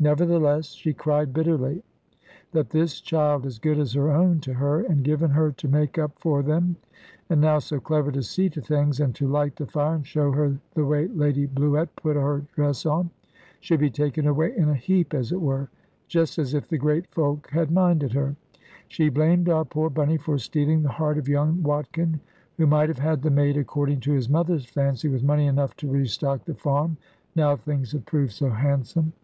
[0.00, 1.82] Nevertheless she cried bitterly
[2.52, 5.96] that this child, as good as her own to her, and given her to make
[5.98, 6.76] up for them,
[7.30, 10.30] and now so clever to see to things, and to light the fire, and show
[10.32, 13.08] her the way Lady Bluett put her dress on,
[13.60, 15.70] should be taken away in a heap as it were,
[16.06, 18.36] just as if the great folk had minded her.
[18.88, 22.20] She blamed our poor Bunny for stealing the heart of young Watkin,
[22.58, 25.88] who might have had the maid (according to his mother's fancy) with money enough to
[25.90, 26.98] restock the farm,
[27.34, 29.14] now things had proved so handsome.